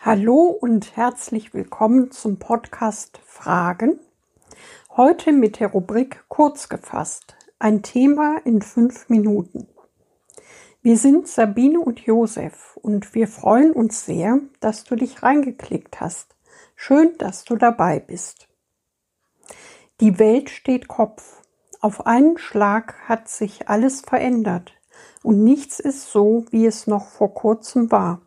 [0.00, 3.98] Hallo und herzlich willkommen zum Podcast Fragen.
[4.96, 7.36] Heute mit der Rubrik Kurz gefasst.
[7.58, 9.66] Ein Thema in fünf Minuten.
[10.82, 16.36] Wir sind Sabine und Josef und wir freuen uns sehr, dass du dich reingeklickt hast.
[16.76, 18.48] Schön, dass du dabei bist.
[20.00, 21.42] Die Welt steht Kopf.
[21.80, 24.74] Auf einen Schlag hat sich alles verändert
[25.24, 28.22] und nichts ist so, wie es noch vor kurzem war.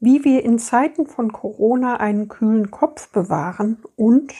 [0.00, 4.32] Wie wir in Zeiten von Corona einen kühlen Kopf bewahren und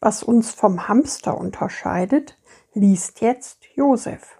[0.00, 2.38] was uns vom Hamster unterscheidet,
[2.74, 4.38] liest jetzt Josef.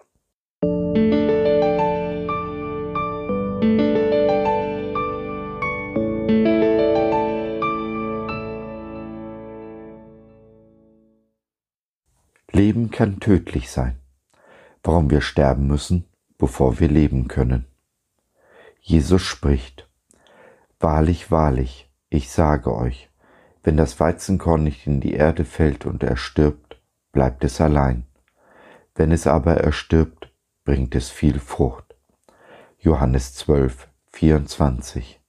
[12.53, 13.99] Leben kann tödlich sein.
[14.83, 16.05] Warum wir sterben müssen,
[16.39, 17.67] bevor wir leben können.
[18.81, 19.88] Jesus spricht,
[20.81, 23.11] Wahrlich, wahrlich, ich sage euch,
[23.65, 28.07] wenn das Weizenkorn nicht in die Erde fällt und erstirbt, bleibt es allein.
[28.95, 30.33] Wenn es aber erstirbt,
[30.65, 31.97] bringt es viel Frucht.
[32.79, 35.21] Johannes 12, 24.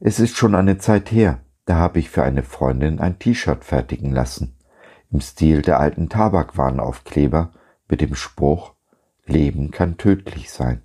[0.00, 4.12] Es ist schon eine Zeit her, da habe ich für eine Freundin ein T-Shirt fertigen
[4.12, 4.56] lassen,
[5.10, 7.52] im Stil der alten Tabakwarnaufkleber
[7.88, 8.74] mit dem Spruch
[9.26, 10.82] Leben kann tödlich sein.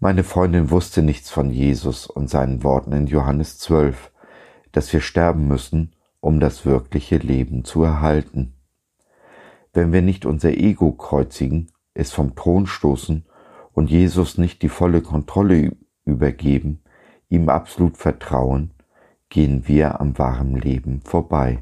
[0.00, 4.12] Meine Freundin wusste nichts von Jesus und seinen Worten in Johannes 12,
[4.70, 8.54] dass wir sterben müssen, um das wirkliche Leben zu erhalten.
[9.72, 13.24] Wenn wir nicht unser Ego kreuzigen, es vom Thron stoßen
[13.72, 16.80] und Jesus nicht die volle Kontrolle übergeben,
[17.28, 18.70] ihm absolut vertrauen,
[19.28, 21.58] gehen wir am wahren Leben vorbei.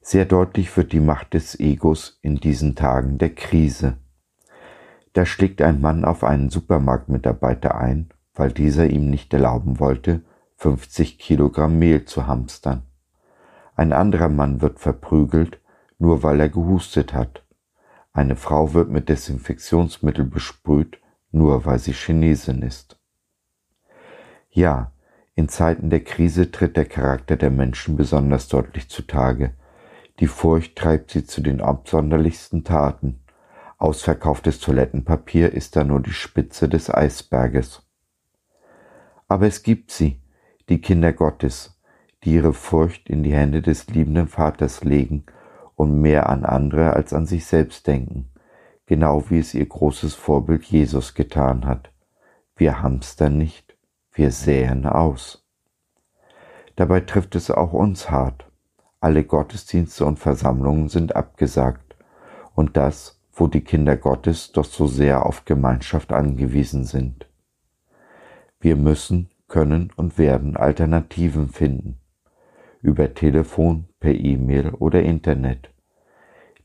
[0.00, 3.98] Sehr deutlich wird die Macht des Egos in diesen Tagen der Krise.
[5.12, 10.22] Da schlägt ein Mann auf einen Supermarktmitarbeiter ein, weil dieser ihm nicht erlauben wollte,
[10.56, 12.82] 50 Kilogramm Mehl zu hamstern.
[13.74, 15.60] Ein anderer Mann wird verprügelt,
[15.98, 17.44] nur weil er gehustet hat.
[18.12, 20.98] Eine Frau wird mit Desinfektionsmittel besprüht,
[21.30, 22.98] nur weil sie Chinesin ist.
[24.50, 24.92] Ja,
[25.34, 29.54] in Zeiten der Krise tritt der Charakter der Menschen besonders deutlich zutage.
[30.20, 33.21] Die Furcht treibt sie zu den absonderlichsten Taten.
[33.82, 37.82] Ausverkauftes Toilettenpapier ist da nur die Spitze des Eisberges.
[39.26, 40.22] Aber es gibt sie,
[40.68, 41.82] die Kinder Gottes,
[42.22, 45.26] die ihre Furcht in die Hände des liebenden Vaters legen
[45.74, 48.30] und mehr an andere als an sich selbst denken,
[48.86, 51.90] genau wie es ihr großes Vorbild Jesus getan hat.
[52.54, 53.76] Wir hamstern nicht,
[54.12, 55.44] wir säen aus.
[56.76, 58.48] Dabei trifft es auch uns hart.
[59.00, 61.96] Alle Gottesdienste und Versammlungen sind abgesagt.
[62.54, 67.26] Und das, wo die Kinder Gottes doch so sehr auf Gemeinschaft angewiesen sind.
[68.60, 71.98] Wir müssen, können und werden Alternativen finden.
[72.80, 75.70] Über Telefon, per E-Mail oder Internet.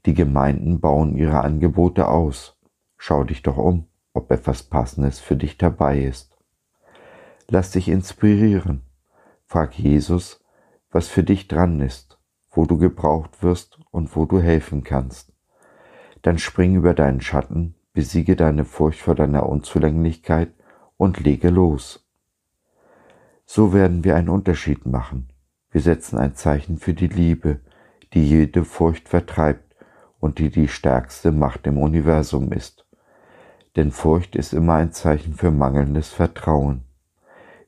[0.06, 2.58] Die Gemeinden bauen ihre Angebote aus.
[2.98, 6.38] Schau dich doch um, ob etwas Passendes für dich dabei ist.
[7.50, 8.84] Lass dich inspirieren.
[9.46, 10.44] Frag Jesus,
[10.90, 12.20] was für dich dran ist,
[12.52, 15.37] wo du gebraucht wirst und wo du helfen kannst.
[16.28, 20.52] Dann spring über deinen Schatten, besiege deine Furcht vor deiner Unzulänglichkeit
[20.98, 22.06] und lege los.
[23.46, 25.30] So werden wir einen Unterschied machen.
[25.72, 27.62] Wir setzen ein Zeichen für die Liebe,
[28.14, 29.74] die jede Furcht vertreibt
[30.20, 32.86] und die die stärkste Macht im Universum ist.
[33.78, 36.84] Denn Furcht ist immer ein Zeichen für mangelndes Vertrauen.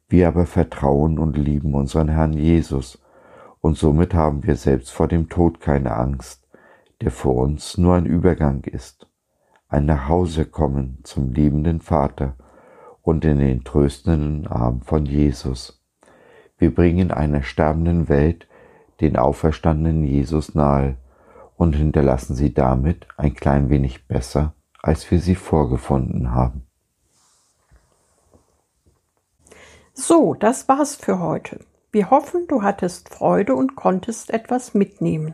[0.09, 3.02] Wir aber vertrauen und lieben unseren Herrn Jesus,
[3.62, 6.49] und somit haben wir selbst vor dem Tod keine Angst,
[7.02, 9.08] der für uns nur ein Übergang ist,
[9.68, 12.36] ein Nachhausekommen zum liebenden Vater
[13.02, 15.82] und in den tröstenden Arm von Jesus.
[16.58, 18.48] Wir bringen einer sterbenden Welt
[19.00, 20.98] den auferstandenen Jesus nahe
[21.56, 26.66] und hinterlassen sie damit ein klein wenig besser, als wir sie vorgefunden haben.
[29.94, 31.60] So, das war's für heute.
[31.92, 35.34] Wir hoffen, du hattest Freude und konntest etwas mitnehmen.